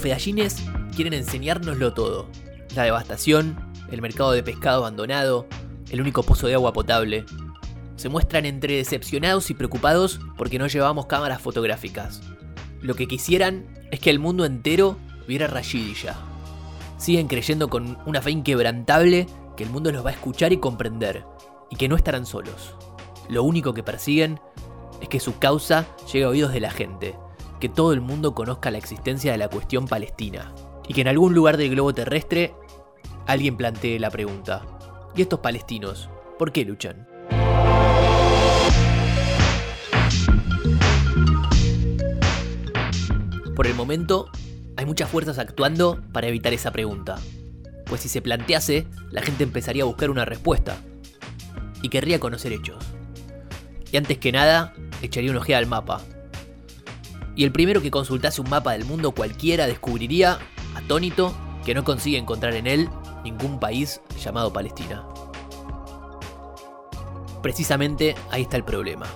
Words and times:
los 0.00 0.62
quieren 0.94 1.12
enseñárnoslo 1.12 1.92
todo. 1.92 2.28
La 2.74 2.84
devastación, 2.84 3.56
el 3.90 4.00
mercado 4.00 4.32
de 4.32 4.42
pescado 4.42 4.78
abandonado, 4.78 5.46
el 5.90 6.00
único 6.00 6.22
pozo 6.22 6.46
de 6.46 6.54
agua 6.54 6.72
potable. 6.72 7.24
Se 7.96 8.08
muestran 8.08 8.46
entre 8.46 8.76
decepcionados 8.76 9.50
y 9.50 9.54
preocupados 9.54 10.20
porque 10.38 10.58
no 10.58 10.66
llevamos 10.66 11.06
cámaras 11.06 11.42
fotográficas. 11.42 12.22
Lo 12.80 12.94
que 12.94 13.06
quisieran 13.06 13.66
es 13.90 14.00
que 14.00 14.10
el 14.10 14.18
mundo 14.18 14.44
entero 14.44 14.96
viera 15.28 15.46
Rashidi 15.46 15.94
ya. 15.94 16.16
Siguen 16.96 17.28
creyendo 17.28 17.68
con 17.68 17.98
una 18.06 18.22
fe 18.22 18.30
inquebrantable 18.30 19.26
que 19.56 19.64
el 19.64 19.70
mundo 19.70 19.92
los 19.92 20.04
va 20.04 20.10
a 20.10 20.14
escuchar 20.14 20.52
y 20.52 20.58
comprender, 20.58 21.24
y 21.70 21.76
que 21.76 21.88
no 21.88 21.96
estarán 21.96 22.24
solos. 22.24 22.74
Lo 23.28 23.42
único 23.42 23.74
que 23.74 23.82
persiguen 23.82 24.40
es 25.00 25.08
que 25.08 25.20
su 25.20 25.38
causa 25.38 25.86
llegue 26.12 26.24
a 26.24 26.28
oídos 26.28 26.52
de 26.52 26.60
la 26.60 26.70
gente, 26.70 27.16
que 27.60 27.68
todo 27.68 27.92
el 27.92 28.00
mundo 28.00 28.34
conozca 28.34 28.70
la 28.70 28.78
existencia 28.78 29.32
de 29.32 29.38
la 29.38 29.48
cuestión 29.48 29.86
palestina, 29.86 30.54
y 30.88 30.94
que 30.94 31.02
en 31.02 31.08
algún 31.08 31.34
lugar 31.34 31.58
del 31.58 31.70
globo 31.70 31.92
terrestre 31.92 32.54
alguien 33.26 33.58
plantee 33.58 34.00
la 34.00 34.10
pregunta, 34.10 34.62
¿y 35.14 35.20
estos 35.22 35.40
palestinos 35.40 36.08
por 36.38 36.52
qué 36.52 36.64
luchan? 36.64 37.06
Por 43.54 43.66
el 43.66 43.74
momento, 43.74 44.30
hay 44.78 44.86
muchas 44.86 45.10
fuerzas 45.10 45.38
actuando 45.38 46.00
para 46.12 46.28
evitar 46.28 46.54
esa 46.54 46.70
pregunta, 46.70 47.16
pues 47.84 48.00
si 48.00 48.08
se 48.08 48.22
plantease, 48.22 48.86
la 49.10 49.20
gente 49.20 49.44
empezaría 49.44 49.82
a 49.82 49.86
buscar 49.86 50.08
una 50.08 50.24
respuesta, 50.24 50.78
y 51.82 51.90
querría 51.90 52.20
conocer 52.20 52.54
hechos. 52.54 52.82
Y 53.92 53.98
antes 53.98 54.16
que 54.16 54.32
nada, 54.32 54.72
echaría 55.02 55.30
una 55.30 55.40
ojeada 55.40 55.58
al 55.58 55.66
mapa. 55.66 56.00
Y 57.40 57.44
el 57.44 57.52
primero 57.52 57.80
que 57.80 57.90
consultase 57.90 58.42
un 58.42 58.50
mapa 58.50 58.72
del 58.72 58.84
mundo 58.84 59.12
cualquiera 59.12 59.66
descubriría, 59.66 60.38
atónito, 60.74 61.32
que 61.64 61.74
no 61.74 61.84
consigue 61.84 62.18
encontrar 62.18 62.54
en 62.54 62.66
él 62.66 62.90
ningún 63.24 63.58
país 63.58 64.02
llamado 64.22 64.52
Palestina. 64.52 65.06
Precisamente 67.42 68.14
ahí 68.30 68.42
está 68.42 68.58
el 68.58 68.64
problema. 68.64 69.06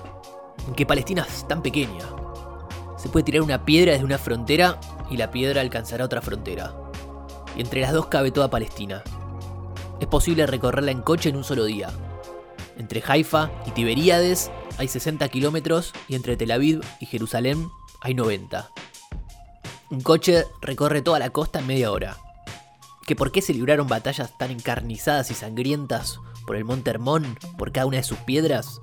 Que 0.75 0.87
Palestina 0.87 1.27
es 1.29 1.47
tan 1.47 1.63
pequeña. 1.63 2.07
Se 2.97 3.11
puede 3.11 3.25
tirar 3.25 3.43
una 3.43 3.67
piedra 3.67 3.93
desde 3.93 4.07
una 4.07 4.17
frontera 4.17 4.81
y 5.11 5.19
la 5.19 5.31
piedra 5.31 5.61
alcanzará 5.61 6.07
otra 6.07 6.23
frontera. 6.23 6.75
Y 7.55 7.61
entre 7.61 7.83
las 7.83 7.93
dos 7.93 8.07
cabe 8.07 8.31
toda 8.31 8.49
Palestina. 8.49 9.05
Es 10.01 10.07
posible 10.07 10.47
recorrerla 10.47 10.93
en 10.93 11.03
coche 11.03 11.29
en 11.29 11.37
un 11.37 11.45
solo 11.45 11.67
día. 11.67 11.91
Entre 12.79 13.03
Haifa 13.07 13.51
y 13.67 13.73
Tiberíades 13.73 14.51
hay 14.79 14.89
60 14.89 15.29
kilómetros 15.29 15.93
y 16.09 16.15
entre 16.15 16.39
Tel 16.39 16.53
Aviv 16.53 16.81
y 17.01 17.05
Jerusalén 17.05 17.69
hay 18.05 18.15
90. 18.15 18.71
Un 19.91 20.03
coche 20.03 20.45
recorre 20.61 21.01
toda 21.01 21.19
la 21.19 21.31
costa 21.31 21.61
en 21.61 21.67
media 21.67 21.91
hora. 21.91 22.19
¿Que 23.07 23.17
por 23.17 23.33
qué 23.33 23.41
se 23.41 23.55
libraron 23.55 23.89
batallas 23.89 24.37
tan 24.37 24.51
encarnizadas 24.51 25.31
y 25.31 25.35
sangrientas 25.35 26.21
por 26.47 26.57
el 26.57 26.67
monte 26.67 26.91
Hermón, 26.91 27.39
por 27.57 27.73
cada 27.73 27.87
una 27.87 27.97
de 27.97 28.03
sus 28.03 28.19
piedras? 28.19 28.79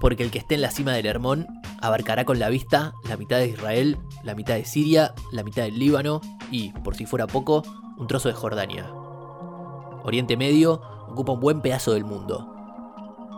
Porque 0.00 0.24
el 0.24 0.32
que 0.32 0.38
esté 0.38 0.56
en 0.56 0.62
la 0.62 0.72
cima 0.72 0.92
del 0.92 1.06
Hermón 1.06 1.46
abarcará 1.80 2.24
con 2.24 2.40
la 2.40 2.48
vista 2.48 2.94
la 3.08 3.16
mitad 3.16 3.38
de 3.38 3.46
Israel, 3.46 3.96
la 4.24 4.34
mitad 4.34 4.54
de 4.54 4.64
Siria, 4.64 5.14
la 5.30 5.44
mitad 5.44 5.62
del 5.62 5.78
Líbano 5.78 6.20
y, 6.50 6.72
por 6.72 6.96
si 6.96 7.06
fuera 7.06 7.28
poco, 7.28 7.62
un 7.96 8.08
trozo 8.08 8.28
de 8.28 8.34
Jordania. 8.34 8.90
Oriente 10.02 10.36
Medio 10.36 10.82
ocupa 11.08 11.32
un 11.32 11.40
buen 11.40 11.60
pedazo 11.60 11.92
del 11.92 12.04
mundo. 12.04 12.52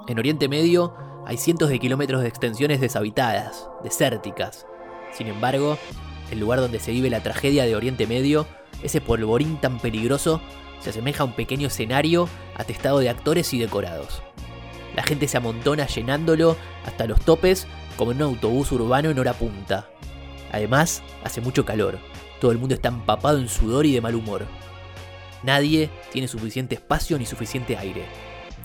En 0.09 0.19
Oriente 0.19 0.49
Medio 0.49 0.95
hay 1.27 1.37
cientos 1.37 1.69
de 1.69 1.79
kilómetros 1.79 2.23
de 2.23 2.29
extensiones 2.29 2.81
deshabitadas, 2.81 3.69
desérticas. 3.85 4.67
Sin 5.17 5.29
embargo, 5.29 5.79
el 6.31 6.41
lugar 6.41 6.61
donde 6.61 6.81
se 6.81 6.93
vive 6.93 7.09
la 7.09 7.23
tragedia 7.23 7.65
de 7.65 7.75
Oriente 7.75 8.07
Medio, 8.07 8.47
ese 8.83 9.01
polvorín 9.01 9.61
tan 9.61 9.79
peligroso, 9.79 10.41
se 10.81 10.91
asemeja 10.91 11.23
a 11.23 11.27
un 11.27 11.33
pequeño 11.33 11.69
escenario 11.69 12.29
atestado 12.57 12.99
de 12.99 13.09
actores 13.09 13.55
y 13.55 13.59
decorados. 13.59 14.23
La 14.95 15.03
gente 15.03 15.27
se 15.29 15.37
amontona 15.37 15.87
llenándolo 15.87 16.57
hasta 16.85 17.07
los 17.07 17.21
topes 17.21 17.67
como 17.97 18.13
en 18.13 18.19
un 18.19 18.35
autobús 18.35 18.73
urbano 18.73 19.11
en 19.11 19.19
hora 19.19 19.33
punta. 19.33 19.89
Además, 20.53 21.03
hace 21.25 21.41
mucho 21.41 21.65
calor. 21.65 21.99
Todo 22.41 22.51
el 22.51 22.59
mundo 22.59 22.75
está 22.75 22.89
empapado 22.89 23.39
en 23.39 23.49
sudor 23.49 23.87
y 23.87 23.93
de 23.93 24.01
mal 24.01 24.15
humor. 24.15 24.47
Nadie 25.43 25.91
tiene 26.13 26.29
suficiente 26.29 26.75
espacio 26.75 27.19
ni 27.19 27.25
suficiente 27.25 27.77
aire. 27.77 28.05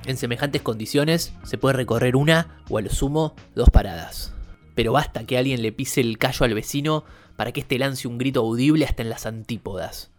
En 0.05 0.17
semejantes 0.17 0.61
condiciones 0.61 1.33
se 1.43 1.57
puede 1.57 1.73
recorrer 1.73 2.15
una 2.15 2.61
o 2.69 2.77
a 2.77 2.81
lo 2.81 2.89
sumo 2.89 3.35
dos 3.55 3.69
paradas. 3.69 4.33
Pero 4.75 4.93
basta 4.93 5.25
que 5.25 5.37
alguien 5.37 5.61
le 5.61 5.71
pise 5.71 6.01
el 6.01 6.17
callo 6.17 6.45
al 6.45 6.53
vecino 6.53 7.03
para 7.35 7.51
que 7.51 7.61
éste 7.61 7.79
lance 7.79 8.07
un 8.07 8.17
grito 8.17 8.41
audible 8.41 8.85
hasta 8.85 9.01
en 9.03 9.09
las 9.09 9.25
antípodas. 9.25 10.11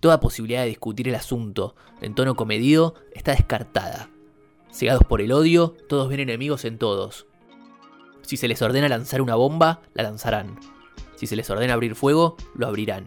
Toda 0.00 0.20
posibilidad 0.20 0.62
de 0.62 0.68
discutir 0.68 1.08
el 1.08 1.14
asunto 1.14 1.74
en 2.00 2.14
tono 2.14 2.34
comedido 2.34 2.94
está 3.12 3.32
descartada. 3.32 4.10
Cegados 4.72 5.04
por 5.04 5.20
el 5.20 5.32
odio, 5.32 5.76
todos 5.88 6.08
ven 6.08 6.20
enemigos 6.20 6.64
en 6.64 6.78
todos. 6.78 7.26
Si 8.22 8.36
se 8.36 8.48
les 8.48 8.60
ordena 8.60 8.88
lanzar 8.88 9.22
una 9.22 9.34
bomba, 9.34 9.82
la 9.94 10.02
lanzarán. 10.02 10.58
Si 11.16 11.26
se 11.26 11.36
les 11.36 11.48
ordena 11.48 11.74
abrir 11.74 11.94
fuego, 11.94 12.36
lo 12.54 12.66
abrirán. 12.66 13.04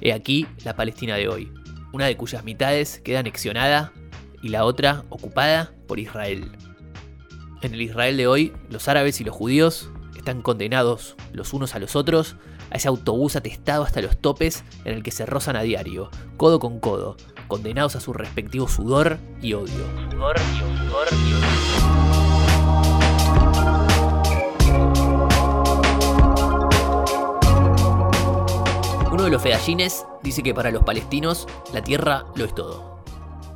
He 0.00 0.12
aquí 0.12 0.46
la 0.64 0.76
Palestina 0.76 1.16
de 1.16 1.28
hoy, 1.28 1.52
una 1.92 2.06
de 2.06 2.16
cuyas 2.16 2.44
mitades 2.44 3.00
queda 3.00 3.20
anexionada 3.20 3.92
y 4.42 4.48
la 4.48 4.64
otra 4.64 5.04
ocupada 5.08 5.72
por 5.86 5.98
Israel. 5.98 6.50
En 7.64 7.72
el 7.72 7.80
Israel 7.80 8.18
de 8.18 8.26
hoy, 8.26 8.52
los 8.68 8.88
árabes 8.88 9.22
y 9.22 9.24
los 9.24 9.34
judíos 9.34 9.88
están 10.18 10.42
condenados 10.42 11.16
los 11.32 11.54
unos 11.54 11.74
a 11.74 11.78
los 11.78 11.96
otros 11.96 12.36
a 12.70 12.76
ese 12.76 12.88
autobús 12.88 13.36
atestado 13.36 13.84
hasta 13.84 14.02
los 14.02 14.18
topes 14.18 14.64
en 14.84 14.92
el 14.92 15.02
que 15.02 15.10
se 15.10 15.24
rozan 15.24 15.56
a 15.56 15.62
diario, 15.62 16.10
codo 16.36 16.60
con 16.60 16.78
codo, 16.78 17.16
condenados 17.48 17.96
a 17.96 18.00
su 18.00 18.12
respectivo 18.12 18.68
sudor 18.68 19.18
y 19.40 19.54
odio. 19.54 19.86
Sudor 20.10 20.38
sudor. 20.38 21.08
Uno 29.10 29.22
de 29.22 29.30
los 29.30 29.42
fedallines 29.42 30.04
dice 30.22 30.42
que 30.42 30.52
para 30.52 30.70
los 30.70 30.82
palestinos 30.82 31.46
la 31.72 31.82
tierra 31.82 32.26
lo 32.34 32.44
es 32.44 32.54
todo. 32.54 33.02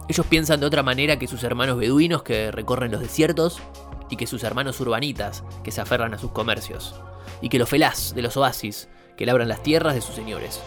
Ellos 0.08 0.24
piensan 0.24 0.60
de 0.60 0.66
otra 0.66 0.82
manera 0.82 1.18
que 1.18 1.26
sus 1.26 1.44
hermanos 1.44 1.76
beduinos 1.76 2.22
que 2.22 2.50
recorren 2.50 2.90
los 2.90 3.02
desiertos 3.02 3.60
y 4.10 4.16
que 4.16 4.26
sus 4.26 4.44
hermanos 4.44 4.80
urbanitas 4.80 5.44
que 5.62 5.70
se 5.70 5.80
aferran 5.80 6.14
a 6.14 6.18
sus 6.18 6.32
comercios 6.32 6.94
y 7.40 7.48
que 7.48 7.58
los 7.58 7.68
felás 7.68 8.14
de 8.14 8.22
los 8.22 8.36
oasis 8.36 8.88
que 9.16 9.26
labran 9.26 9.48
las 9.48 9.62
tierras 9.62 9.94
de 9.94 10.00
sus 10.00 10.14
señores. 10.14 10.60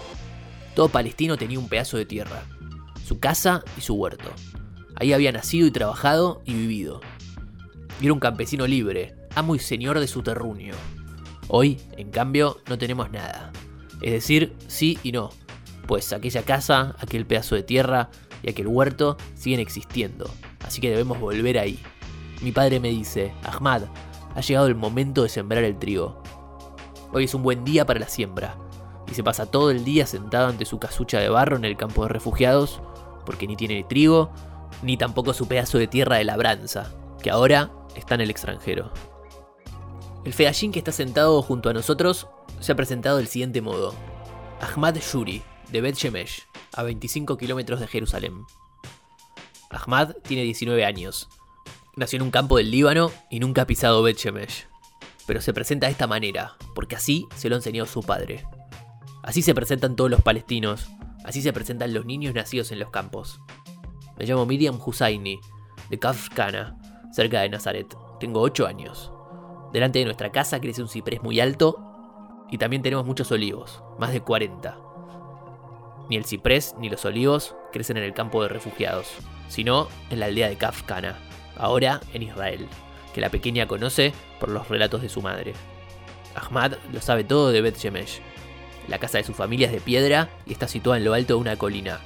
Todo 0.75 0.89
palestino 0.89 1.37
tenía 1.37 1.59
un 1.59 1.69
pedazo 1.69 1.97
de 1.97 2.05
tierra, 2.05 2.43
su 3.03 3.19
casa 3.19 3.63
y 3.77 3.81
su 3.81 3.95
huerto. 3.95 4.29
Ahí 4.95 5.13
había 5.13 5.31
nacido 5.31 5.67
y 5.67 5.71
trabajado 5.71 6.41
y 6.45 6.53
vivido. 6.53 7.01
Y 7.99 8.05
era 8.05 8.13
un 8.13 8.19
campesino 8.19 8.67
libre, 8.67 9.15
amo 9.35 9.55
y 9.55 9.59
señor 9.59 9.99
de 9.99 10.07
su 10.07 10.21
terruño. 10.21 10.75
Hoy, 11.47 11.79
en 11.97 12.11
cambio, 12.11 12.57
no 12.67 12.77
tenemos 12.77 13.11
nada. 13.11 13.51
Es 14.01 14.11
decir, 14.11 14.53
sí 14.67 14.97
y 15.03 15.11
no, 15.11 15.29
pues 15.87 16.13
aquella 16.13 16.43
casa, 16.43 16.95
aquel 16.99 17.25
pedazo 17.25 17.55
de 17.55 17.63
tierra 17.63 18.09
y 18.43 18.49
aquel 18.49 18.67
huerto 18.67 19.17
siguen 19.35 19.59
existiendo, 19.59 20.29
así 20.65 20.81
que 20.81 20.89
debemos 20.89 21.19
volver 21.19 21.59
ahí. 21.59 21.79
Mi 22.41 22.51
padre 22.51 22.79
me 22.79 22.89
dice, 22.89 23.33
Ahmad, 23.43 23.83
ha 24.35 24.41
llegado 24.41 24.67
el 24.67 24.75
momento 24.75 25.23
de 25.23 25.29
sembrar 25.29 25.63
el 25.63 25.77
trigo. 25.77 26.21
Hoy 27.13 27.25
es 27.25 27.35
un 27.35 27.43
buen 27.43 27.63
día 27.63 27.85
para 27.85 27.99
la 27.99 28.07
siembra, 28.07 28.57
y 29.07 29.13
se 29.13 29.23
pasa 29.23 29.45
todo 29.45 29.69
el 29.69 29.83
día 29.83 30.07
sentado 30.07 30.47
ante 30.47 30.65
su 30.65 30.79
casucha 30.79 31.19
de 31.19 31.29
barro 31.29 31.57
en 31.57 31.65
el 31.65 31.77
campo 31.77 32.03
de 32.03 32.09
refugiados, 32.09 32.81
porque 33.25 33.45
ni 33.45 33.55
tiene 33.55 33.83
trigo, 33.83 34.31
ni 34.81 34.97
tampoco 34.97 35.33
su 35.33 35.47
pedazo 35.47 35.77
de 35.77 35.87
tierra 35.87 36.15
de 36.15 36.23
labranza, 36.23 36.91
que 37.21 37.29
ahora 37.29 37.71
está 37.95 38.15
en 38.15 38.21
el 38.21 38.31
extranjero. 38.31 38.91
El 40.23 40.33
feallín 40.33 40.71
que 40.71 40.79
está 40.79 40.91
sentado 40.91 41.41
junto 41.43 41.69
a 41.69 41.73
nosotros 41.73 42.27
se 42.59 42.71
ha 42.71 42.75
presentado 42.75 43.17
del 43.17 43.27
siguiente 43.27 43.61
modo. 43.61 43.93
Ahmad 44.61 44.95
Shuri, 44.95 45.43
de 45.71 45.81
Bet 45.81 45.95
Shemesh, 45.95 46.47
a 46.73 46.83
25 46.83 47.37
kilómetros 47.37 47.79
de 47.79 47.87
Jerusalén. 47.87 48.45
Ahmad 49.69 50.15
tiene 50.23 50.43
19 50.43 50.85
años. 50.85 51.29
Nació 51.95 52.17
en 52.17 52.23
un 52.23 52.31
campo 52.31 52.55
del 52.55 52.71
Líbano 52.71 53.11
y 53.29 53.41
nunca 53.41 53.63
ha 53.63 53.67
pisado 53.67 54.01
Bet 54.01 54.17
Shemesh. 54.17 54.67
Pero 55.27 55.41
se 55.41 55.53
presenta 55.53 55.87
de 55.87 55.91
esta 55.91 56.07
manera, 56.07 56.55
porque 56.73 56.95
así 56.95 57.27
se 57.35 57.49
lo 57.49 57.55
ha 57.55 57.57
enseñado 57.59 57.85
su 57.85 58.01
padre. 58.01 58.45
Así 59.23 59.41
se 59.41 59.53
presentan 59.53 59.97
todos 59.97 60.09
los 60.09 60.21
palestinos, 60.21 60.89
así 61.25 61.41
se 61.41 61.51
presentan 61.51 61.93
los 61.93 62.05
niños 62.05 62.33
nacidos 62.33 62.71
en 62.71 62.79
los 62.79 62.91
campos. 62.91 63.41
Me 64.17 64.25
llamo 64.25 64.45
Miriam 64.45 64.79
Hussaini, 64.83 65.39
de 65.89 65.99
Kafkana, 65.99 66.77
cerca 67.11 67.41
de 67.41 67.49
Nazaret. 67.49 67.93
Tengo 68.21 68.39
8 68.39 68.67
años. 68.67 69.11
Delante 69.73 69.99
de 69.99 70.05
nuestra 70.05 70.31
casa 70.31 70.61
crece 70.61 70.81
un 70.81 70.89
ciprés 70.89 71.21
muy 71.21 71.41
alto 71.41 72.47
y 72.49 72.57
también 72.57 72.81
tenemos 72.81 73.05
muchos 73.05 73.31
olivos, 73.33 73.83
más 73.99 74.13
de 74.13 74.21
40. 74.21 74.77
Ni 76.09 76.15
el 76.15 76.25
ciprés 76.25 76.73
ni 76.79 76.89
los 76.89 77.03
olivos 77.03 77.55
crecen 77.73 77.97
en 77.97 78.03
el 78.03 78.13
campo 78.13 78.41
de 78.41 78.49
refugiados, 78.49 79.07
sino 79.49 79.87
en 80.09 80.19
la 80.21 80.27
aldea 80.27 80.49
de 80.49 80.57
Kafkana, 80.57 81.17
ahora 81.61 82.01
en 82.13 82.23
Israel, 82.23 82.67
que 83.13 83.21
la 83.21 83.29
pequeña 83.29 83.67
conoce 83.67 84.13
por 84.39 84.49
los 84.49 84.67
relatos 84.67 85.01
de 85.01 85.09
su 85.09 85.21
madre. 85.21 85.53
Ahmad 86.35 86.73
lo 86.91 87.01
sabe 87.01 87.23
todo 87.23 87.51
de 87.51 87.61
Bet 87.61 87.77
Shemesh. 87.77 88.21
La 88.87 88.97
casa 88.97 89.19
de 89.19 89.23
su 89.23 89.33
familia 89.33 89.67
es 89.67 89.73
de 89.73 89.79
piedra 89.79 90.29
y 90.45 90.53
está 90.53 90.67
situada 90.67 90.97
en 90.97 91.05
lo 91.05 91.13
alto 91.13 91.35
de 91.35 91.39
una 91.39 91.55
colina. 91.55 91.99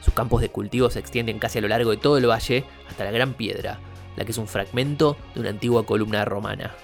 Sus 0.00 0.14
campos 0.14 0.40
de 0.40 0.50
cultivo 0.50 0.90
se 0.90 0.98
extienden 0.98 1.38
casi 1.38 1.58
a 1.58 1.62
lo 1.62 1.68
largo 1.68 1.90
de 1.90 1.96
todo 1.96 2.18
el 2.18 2.28
valle 2.28 2.64
hasta 2.88 3.04
la 3.04 3.10
Gran 3.10 3.34
Piedra, 3.34 3.80
la 4.16 4.24
que 4.24 4.32
es 4.32 4.38
un 4.38 4.46
fragmento 4.46 5.16
de 5.34 5.40
una 5.40 5.50
antigua 5.50 5.86
columna 5.86 6.24
romana. 6.24 6.74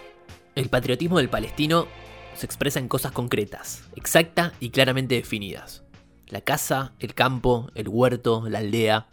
El 0.55 0.69
patriotismo 0.69 1.19
del 1.19 1.29
palestino 1.29 1.87
se 2.35 2.47
expresa 2.47 2.79
en 2.79 2.89
cosas 2.89 3.13
concretas, 3.13 3.85
exacta 3.97 4.53
y 4.61 4.71
claramente 4.71 5.15
definidas. 5.15 5.85
La 6.29 6.41
casa, 6.41 6.95
el 6.99 7.15
campo, 7.15 7.71
el 7.75 7.89
huerto, 7.89 8.45
la 8.49 8.59
aldea. 8.59 9.09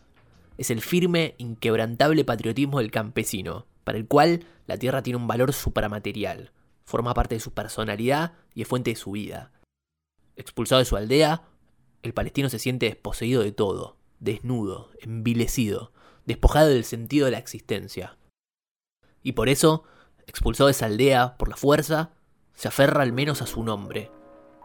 Es 0.61 0.69
el 0.69 0.81
firme, 0.81 1.33
inquebrantable 1.39 2.23
patriotismo 2.23 2.77
del 2.77 2.91
campesino, 2.91 3.65
para 3.83 3.97
el 3.97 4.05
cual 4.05 4.45
la 4.67 4.77
tierra 4.77 5.01
tiene 5.01 5.17
un 5.17 5.25
valor 5.25 5.53
supramaterial, 5.53 6.51
forma 6.83 7.15
parte 7.15 7.33
de 7.33 7.41
su 7.41 7.51
personalidad 7.51 8.33
y 8.53 8.61
es 8.61 8.67
fuente 8.67 8.91
de 8.91 8.95
su 8.95 9.09
vida. 9.09 9.51
Expulsado 10.35 10.77
de 10.77 10.85
su 10.85 10.95
aldea, 10.95 11.45
el 12.03 12.13
palestino 12.13 12.47
se 12.47 12.59
siente 12.59 12.85
desposeído 12.85 13.41
de 13.41 13.51
todo, 13.51 13.97
desnudo, 14.19 14.91
envilecido, 15.01 15.93
despojado 16.27 16.67
del 16.67 16.83
sentido 16.83 17.25
de 17.25 17.31
la 17.31 17.39
existencia. 17.39 18.19
Y 19.23 19.31
por 19.31 19.49
eso, 19.49 19.85
expulsado 20.27 20.67
de 20.67 20.73
esa 20.73 20.85
aldea 20.85 21.37
por 21.39 21.49
la 21.49 21.57
fuerza, 21.57 22.11
se 22.53 22.67
aferra 22.67 23.01
al 23.01 23.13
menos 23.13 23.41
a 23.41 23.47
su 23.47 23.63
nombre. 23.63 24.11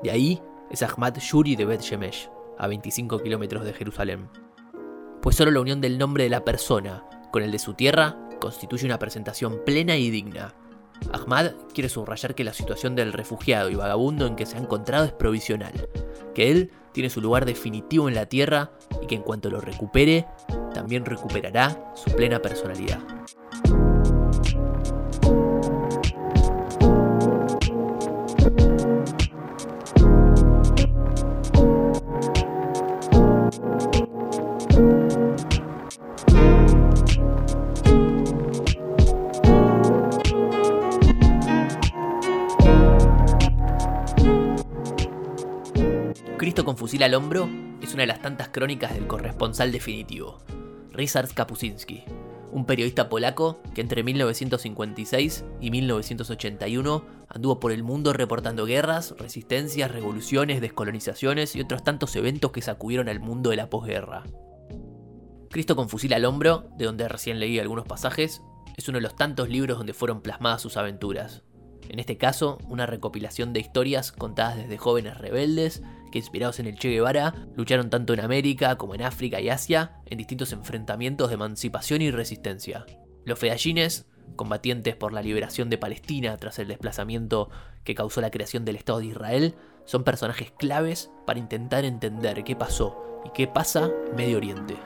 De 0.03 0.11
ahí 0.11 0.43
es 0.71 0.83
Ahmad 0.83 1.17
Shuri 1.17 1.57
de 1.57 1.65
Bet 1.65 1.81
Shemesh, 1.81 2.29
a 2.59 2.67
25 2.67 3.23
kilómetros 3.23 3.65
de 3.65 3.73
Jerusalén. 3.73 4.29
Pues 5.23 5.37
solo 5.37 5.51
la 5.51 5.61
unión 5.61 5.81
del 5.81 5.99
nombre 5.99 6.25
de 6.25 6.31
la 6.31 6.45
persona 6.45 7.05
con 7.33 7.43
el 7.43 7.53
de 7.53 7.59
su 7.59 7.75
tierra 7.75 8.17
constituye 8.41 8.87
una 8.87 8.99
presentación 8.99 9.63
plena 9.65 9.97
y 9.97 10.11
digna. 10.11 10.55
Ahmad 11.13 11.53
quiere 11.75 11.89
subrayar 11.89 12.35
que 12.35 12.45
la 12.45 12.53
situación 12.53 12.95
del 12.95 13.13
refugiado 13.13 13.71
y 13.71 13.75
vagabundo 13.75 14.27
en 14.27 14.37
que 14.37 14.47
se 14.47 14.57
ha 14.57 14.61
encontrado 14.61 15.05
es 15.05 15.13
provisional, 15.13 15.89
que 16.35 16.51
él 16.51 16.71
tiene 16.93 17.11
su 17.11 17.21
lugar 17.21 17.45
definitivo 17.45 18.09
en 18.09 18.15
la 18.15 18.27
tierra 18.27 18.71
y 19.03 19.07
que 19.07 19.17
en 19.17 19.23
cuanto 19.23 19.51
lo 19.51 19.61
recupere, 19.61 20.27
también 20.73 21.05
recuperará 21.05 21.93
su 21.95 22.11
plena 22.13 22.41
personalidad. 22.41 23.01
Fusil 46.87 47.03
al 47.03 47.15
hombro 47.15 47.49
es 47.83 47.95
una 47.95 48.05
de 48.05 48.07
las 48.07 48.23
tantas 48.23 48.51
crónicas 48.51 48.95
del 48.95 49.09
corresponsal 49.09 49.73
definitivo, 49.73 50.39
Ryszard 50.93 51.33
Kapuscinski, 51.35 52.05
un 52.53 52.65
periodista 52.65 53.09
polaco 53.09 53.61
que 53.75 53.81
entre 53.81 54.05
1956 54.05 55.45
y 55.61 55.71
1981 55.73 57.05
anduvo 57.29 57.59
por 57.59 57.73
el 57.73 57.83
mundo 57.83 58.13
reportando 58.13 58.67
guerras, 58.67 59.17
resistencias, 59.19 59.91
revoluciones, 59.91 60.61
descolonizaciones 60.61 61.57
y 61.57 61.61
otros 61.61 61.83
tantos 61.83 62.15
eventos 62.15 62.53
que 62.53 62.63
sacudieron 62.63 63.09
al 63.09 63.19
mundo 63.19 63.51
de 63.51 63.57
la 63.57 63.69
posguerra. 63.69 64.23
Cristo 65.51 65.75
con 65.75 65.89
fusil 65.89 66.15
al 66.15 66.25
hombro, 66.25 66.69
de 66.77 66.85
donde 66.85 67.09
recién 67.09 67.41
leí 67.41 67.59
algunos 67.59 67.85
pasajes, 67.85 68.43
es 68.77 68.89
uno 68.89 68.99
de 68.99 69.03
los 69.03 69.17
tantos 69.17 69.49
libros 69.49 69.77
donde 69.77 69.93
fueron 69.93 70.21
plasmadas 70.21 70.63
sus 70.63 70.77
aventuras. 70.77 71.43
En 71.89 71.99
este 71.99 72.17
caso, 72.17 72.59
una 72.69 72.87
recopilación 72.87 73.53
de 73.53 73.61
historias 73.61 74.13
contadas 74.13 74.57
desde 74.57 74.79
jóvenes 74.79 75.19
rebeldes 75.19 75.83
que 76.11 76.19
inspirados 76.19 76.61
en 76.61 76.67
el 76.67 76.79
Che 76.79 76.91
Guevara 76.91 77.35
lucharon 77.57 77.91
tanto 77.91 78.13
en 78.13 78.21
América 78.21 78.77
como 78.77 78.95
en 78.95 79.03
África 79.03 79.41
y 79.41 79.49
Asia 79.49 80.01
en 80.07 80.19
distintos 80.19 80.53
enfrentamientos 80.53 81.29
de 81.29 81.35
emancipación 81.35 82.03
y 82.03 82.11
resistencia. 82.11 82.87
Los 83.25 83.39
fedallines, 83.39 84.07
combatientes 84.37 84.97
por 84.97 85.13
la 85.13 85.23
liberación 85.23 85.71
de 85.71 85.79
Palestina 85.79 86.37
tras 86.37 86.59
el 86.59 86.69
desplazamiento 86.69 87.51
que 87.85 87.95
causó 87.95 88.21
la 88.21 88.31
creación 88.31 88.65
del 88.65 88.77
Estado 88.77 89.01
de 89.01 89.07
Israel, 89.07 89.55
son 89.85 90.05
personajes 90.05 90.51
claves 90.53 91.11
para 91.27 91.39
intentar 91.39 91.85
entender 91.85 92.43
qué 92.45 92.57
pasó 92.57 93.23
y 93.25 93.31
qué 93.31 93.47
pasa 93.47 93.91
en 94.09 94.17
Medio 94.17 94.37
Oriente. 94.37 94.77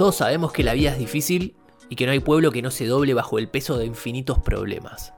Todos 0.00 0.16
sabemos 0.16 0.50
que 0.52 0.64
la 0.64 0.72
vida 0.72 0.92
es 0.92 0.98
difícil 0.98 1.56
y 1.90 1.94
que 1.94 2.06
no 2.06 2.12
hay 2.12 2.20
pueblo 2.20 2.52
que 2.52 2.62
no 2.62 2.70
se 2.70 2.86
doble 2.86 3.12
bajo 3.12 3.38
el 3.38 3.50
peso 3.50 3.76
de 3.76 3.84
infinitos 3.84 4.38
problemas. 4.38 5.12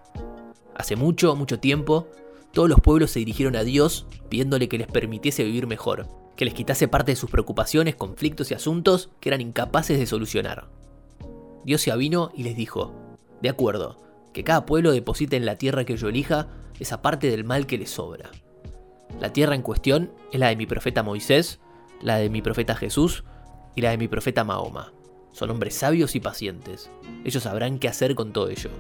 Hace 0.75 0.97
mucho, 0.97 1.37
mucho 1.37 1.61
tiempo, 1.61 2.09
todos 2.53 2.69
los 2.69 2.81
pueblos 2.81 3.13
se 3.13 3.21
dirigieron 3.21 3.55
a 3.55 3.63
Dios 3.63 4.09
pidiéndole 4.29 4.69
que 4.69 4.79
les 4.79 4.89
permitiese 4.89 5.45
vivir 5.45 5.69
mejor, 5.69 6.09
que 6.35 6.45
les 6.45 6.53
quitase 6.53 6.89
parte 6.89 7.13
de 7.13 7.17
sus 7.17 7.31
preocupaciones, 7.31 7.95
conflictos 7.95 8.51
y 8.51 8.55
asuntos 8.55 9.11
que 9.21 9.29
eran 9.29 9.41
incapaces 9.41 10.01
de 10.01 10.07
solucionar. 10.07 10.67
Dios 11.65 11.81
se 11.81 11.93
avino 11.93 12.33
y 12.35 12.43
les 12.43 12.57
dijo, 12.57 12.93
de 13.41 13.51
acuerdo, 13.51 13.99
que 14.33 14.43
cada 14.43 14.67
pueblo 14.67 14.91
deposite 14.91 15.37
en 15.37 15.47
la 15.47 15.59
tierra 15.59 15.85
que 15.85 15.97
yo 15.97 16.09
elija 16.09 16.49
esa 16.81 17.03
parte 17.03 17.31
del 17.31 17.45
mal 17.45 17.69
que 17.69 17.79
les 17.79 17.91
sobra. 17.91 18.33
La 19.21 19.33
tierra 19.33 19.55
en 19.55 19.63
cuestión 19.63 20.11
es 20.33 20.41
la 20.41 20.49
de 20.49 20.57
mi 20.57 20.67
profeta 20.67 21.05
Moisés, 21.05 21.61
la 22.01 22.17
de 22.17 22.31
mi 22.31 22.43
profeta 22.43 22.75
Jesús 22.75 23.23
y 23.75 23.81
la 23.81 23.91
de 23.91 23.99
mi 23.99 24.09
profeta 24.09 24.45
Mahoma. 24.45 24.93
Son 25.33 25.51
hombres 25.51 25.75
sabios 25.75 26.15
y 26.15 26.21
pacientes. 26.21 26.91
Ellos 27.25 27.43
sabrán 27.43 27.79
qué 27.79 27.89
hacer 27.89 28.15
con 28.15 28.33
todo 28.33 28.49
ello. 28.49 28.71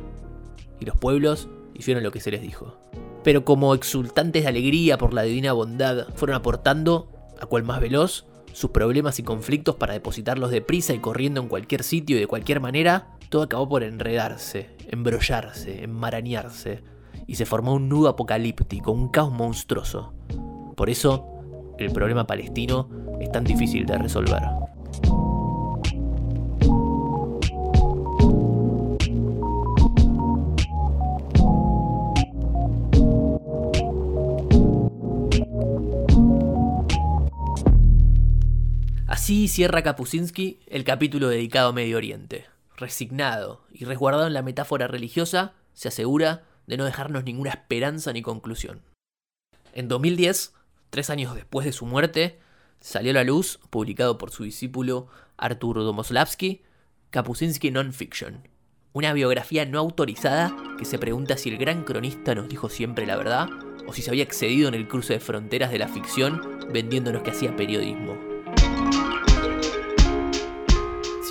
Y 0.81 0.85
los 0.85 0.97
pueblos 0.97 1.49
hicieron 1.75 2.03
lo 2.03 2.12
que 2.12 2.21
se 2.21 2.31
les 2.31 2.43
dijo. 2.43 2.79
Pero 3.25 3.44
como 3.44 3.75
exultantes 3.75 4.43
de 4.43 4.49
alegría 4.49 4.99
por 4.99 5.15
la 5.15 5.23
divina 5.23 5.53
bondad, 5.53 6.09
fueron 6.15 6.37
aportando, 6.37 7.11
a 7.41 7.47
cual 7.47 7.62
más 7.62 7.81
veloz, 7.81 8.27
sus 8.53 8.71
problemas 8.71 9.19
y 9.19 9.23
conflictos 9.23 9.77
para 9.77 9.94
depositarlos 9.94 10.50
deprisa 10.50 10.93
y 10.93 10.99
corriendo 10.99 11.41
en 11.41 11.49
cualquier 11.49 11.83
sitio 11.83 12.17
y 12.17 12.21
de 12.21 12.27
cualquier 12.27 12.61
manera, 12.61 13.17
todo 13.31 13.43
acabó 13.43 13.69
por 13.69 13.83
enredarse, 13.83 14.77
embrollarse, 14.89 15.85
enmarañarse, 15.85 16.83
y 17.27 17.37
se 17.37 17.47
formó 17.47 17.75
un 17.75 17.89
nudo 17.89 18.09
apocalíptico, 18.09 18.93
un 18.93 19.09
caos 19.09 19.33
monstruoso. 19.33 20.12
Por 20.77 20.91
eso, 20.91 21.27
el 21.79 21.93
problema 21.93 22.27
palestino 22.27 22.91
es 23.20 23.32
tan 23.32 23.44
difícil 23.44 23.87
de 23.87 23.96
resolver. 23.96 24.43
Así 39.22 39.46
cierra 39.46 39.82
Kapuscinski 39.82 40.58
el 40.67 40.82
capítulo 40.82 41.29
dedicado 41.29 41.69
a 41.69 41.72
Medio 41.72 41.96
Oriente. 41.96 42.46
Resignado 42.76 43.62
y 43.70 43.84
resguardado 43.84 44.26
en 44.26 44.34
la 44.34 44.43
metáfora 44.43 44.88
religiosa, 44.88 45.52
se 45.74 45.86
asegura 45.86 46.43
de 46.67 46.76
no 46.76 46.84
dejarnos 46.84 47.22
ninguna 47.22 47.50
esperanza 47.50 48.12
ni 48.12 48.20
conclusión. 48.20 48.82
En 49.74 49.86
2010, 49.86 50.55
tres 50.91 51.08
años 51.08 51.36
después 51.36 51.64
de 51.64 51.70
su 51.70 51.86
muerte, 51.86 52.41
salió 52.81 53.12
a 53.12 53.14
la 53.14 53.22
luz, 53.22 53.60
publicado 53.70 54.19
por 54.19 54.32
su 54.32 54.43
discípulo 54.43 55.06
Artur 55.36 55.76
Domoslavsky, 55.76 56.62
Kapuscinski 57.10 57.70
Non-Fiction, 57.70 58.48
una 58.93 59.12
biografía 59.12 59.64
no 59.67 59.79
autorizada 59.79 60.52
que 60.81 60.84
se 60.84 60.98
pregunta 60.98 61.36
si 61.36 61.48
el 61.48 61.58
gran 61.58 61.84
cronista 61.84 62.34
nos 62.34 62.48
dijo 62.48 62.69
siempre 62.69 63.06
la 63.06 63.17
verdad 63.17 63.48
o 63.86 63.93
si 63.93 64.02
se 64.02 64.10
había 64.10 64.24
excedido 64.24 64.67
en 64.67 64.74
el 64.74 64.88
cruce 64.88 65.12
de 65.12 65.20
fronteras 65.20 65.70
de 65.70 65.79
la 65.79 65.86
ficción 65.86 66.58
vendiéndonos 66.72 67.22
que 67.22 67.31
hacía 67.31 67.55
periodismo. 67.55 68.31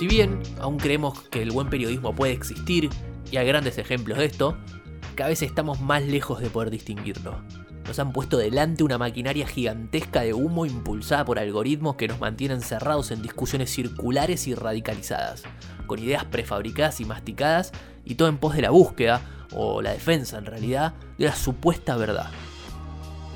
Si 0.02 0.08
bien 0.08 0.42
aún 0.58 0.78
creemos 0.78 1.20
que 1.28 1.42
el 1.42 1.52
buen 1.52 1.70
periodismo 1.70 2.12
puede 2.12 2.32
existir, 2.32 2.90
y 3.30 3.36
hay 3.36 3.46
grandes 3.46 3.78
ejemplos 3.78 4.18
de 4.18 4.24
esto, 4.24 4.56
cada 5.14 5.28
vez 5.28 5.42
estamos 5.42 5.80
más 5.80 6.02
lejos 6.02 6.40
de 6.40 6.50
poder 6.50 6.70
distinguirlo. 6.70 7.40
Nos 7.86 8.00
han 8.00 8.12
puesto 8.12 8.36
delante 8.36 8.82
una 8.82 8.98
maquinaria 8.98 9.46
gigantesca 9.46 10.22
de 10.22 10.34
humo 10.34 10.66
impulsada 10.66 11.24
por 11.24 11.38
algoritmos 11.38 11.94
que 11.94 12.08
nos 12.08 12.18
mantienen 12.18 12.62
cerrados 12.62 13.12
en 13.12 13.22
discusiones 13.22 13.70
circulares 13.70 14.48
y 14.48 14.56
radicalizadas, 14.56 15.44
con 15.86 16.00
ideas 16.00 16.24
prefabricadas 16.24 17.00
y 17.00 17.04
masticadas, 17.04 17.70
y 18.04 18.16
todo 18.16 18.26
en 18.26 18.38
pos 18.38 18.56
de 18.56 18.62
la 18.62 18.70
búsqueda, 18.70 19.46
o 19.52 19.82
la 19.82 19.92
defensa 19.92 20.36
en 20.36 20.46
realidad, 20.46 20.94
de 21.16 21.26
la 21.26 21.36
supuesta 21.36 21.96
verdad. 21.96 22.32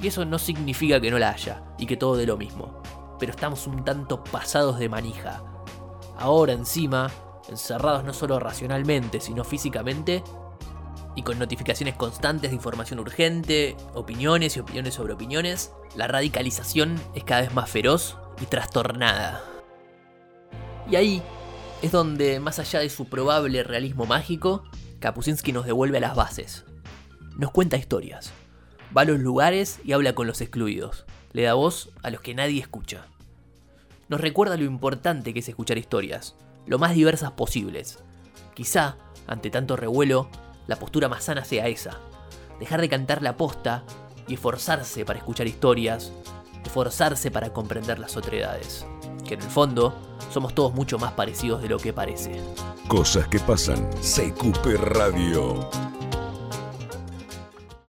Y 0.02 0.08
eso 0.08 0.24
no 0.24 0.40
significa 0.40 1.00
que 1.00 1.12
no 1.12 1.20
la 1.20 1.30
haya, 1.30 1.62
y 1.78 1.86
que 1.86 1.96
todo 1.96 2.16
de 2.16 2.26
lo 2.26 2.36
mismo, 2.36 2.82
pero 3.20 3.30
estamos 3.30 3.68
un 3.68 3.84
tanto 3.84 4.24
pasados 4.24 4.80
de 4.80 4.88
manija, 4.88 5.44
ahora 6.18 6.52
encima, 6.52 7.10
encerrados 7.48 8.04
no 8.04 8.12
solo 8.12 8.38
racionalmente, 8.38 9.20
sino 9.20 9.44
físicamente, 9.44 10.22
y 11.16 11.22
con 11.22 11.38
notificaciones 11.38 11.96
constantes 11.96 12.50
de 12.50 12.56
información 12.56 13.00
urgente, 13.00 13.76
opiniones 13.94 14.56
y 14.56 14.60
opiniones 14.60 14.94
sobre 14.94 15.14
opiniones, 15.14 15.72
la 15.96 16.06
radicalización 16.06 17.00
es 17.14 17.24
cada 17.24 17.40
vez 17.40 17.54
más 17.54 17.70
feroz 17.70 18.18
y 18.40 18.44
trastornada. 18.44 19.42
Y 20.90 20.96
ahí 20.96 21.22
es 21.82 21.90
donde, 21.90 22.38
más 22.38 22.58
allá 22.58 22.80
de 22.80 22.90
su 22.90 23.06
probable 23.06 23.62
realismo 23.62 24.04
mágico, 24.04 24.64
Kapuscinski 25.00 25.52
nos 25.52 25.64
devuelve 25.64 25.98
a 25.98 26.02
las 26.02 26.14
bases. 26.14 26.64
Nos 27.36 27.50
cuenta 27.50 27.76
historias. 27.78 28.32
Va 28.96 29.02
a 29.02 29.06
los 29.06 29.18
lugares 29.18 29.80
y 29.84 29.92
habla 29.92 30.14
con 30.14 30.26
los 30.26 30.40
excluidos. 30.40 31.06
Le 31.32 31.42
da 31.42 31.54
voz 31.54 31.90
a 32.02 32.10
los 32.10 32.20
que 32.20 32.34
nadie 32.34 32.60
escucha. 32.60 33.06
Nos 34.08 34.20
recuerda 34.20 34.56
lo 34.56 34.64
importante 34.64 35.32
que 35.32 35.40
es 35.40 35.48
escuchar 35.48 35.78
historias, 35.78 36.36
lo 36.64 36.78
más 36.78 36.94
diversas 36.94 37.32
posibles. 37.32 37.98
Quizá, 38.54 38.96
ante 39.26 39.50
tanto 39.50 39.74
revuelo, 39.76 40.28
la 40.68 40.76
postura 40.76 41.08
más 41.08 41.24
sana 41.24 41.44
sea 41.44 41.66
esa. 41.66 41.98
Dejar 42.60 42.80
de 42.80 42.88
cantar 42.88 43.20
la 43.20 43.36
posta 43.36 43.82
y 44.28 44.34
esforzarse 44.34 45.04
para 45.04 45.18
escuchar 45.18 45.48
historias, 45.48 46.12
esforzarse 46.64 47.32
para 47.32 47.52
comprender 47.52 47.98
las 47.98 48.16
otredades. 48.16 48.86
Que 49.26 49.34
en 49.34 49.42
el 49.42 49.50
fondo 49.50 49.92
somos 50.30 50.54
todos 50.54 50.72
mucho 50.72 50.98
más 50.98 51.12
parecidos 51.14 51.60
de 51.60 51.68
lo 51.68 51.78
que 51.78 51.92
parece. 51.92 52.40
Cosas 52.86 53.26
que 53.26 53.40
pasan. 53.40 53.90
CQP 54.00 54.76
Radio. 54.76 55.68